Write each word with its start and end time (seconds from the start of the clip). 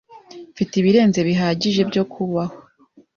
Mfite 0.53 0.73
ibirenze 0.77 1.19
bihagije 1.27 1.81
byo 1.89 2.03
kubaho. 2.11 2.57